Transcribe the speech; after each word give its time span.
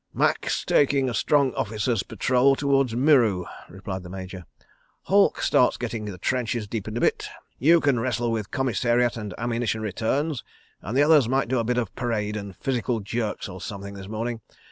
"Macke 0.15 0.65
takes 0.65 0.93
a 0.95 1.13
strong 1.13 1.53
Officer's 1.53 2.01
Patrol 2.01 2.55
towards 2.55 2.95
Muru," 2.95 3.45
replied 3.69 4.01
the 4.01 4.09
Major. 4.09 4.45
"Halke 5.09 5.39
starts 5.43 5.77
getting 5.77 6.05
the 6.05 6.17
trenches 6.17 6.67
deepened 6.67 6.97
a 6.97 7.01
bit. 7.01 7.29
You 7.59 7.79
can 7.79 7.99
wrestle 7.99 8.31
with 8.31 8.49
commissariat 8.49 9.15
and 9.15 9.35
ammunition 9.37 9.81
returns, 9.83 10.43
and 10.81 10.97
the 10.97 11.03
others 11.03 11.29
might 11.29 11.49
do 11.49 11.59
a 11.59 11.63
bit 11.63 11.77
of 11.77 11.93
parade 11.93 12.35
and 12.35 12.55
physical 12.55 12.99
jerks 12.99 13.47
or 13.47 13.61
something 13.61 13.93
this 13.93 14.07
morning. 14.09 14.41